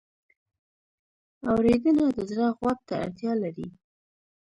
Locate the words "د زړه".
2.15-2.47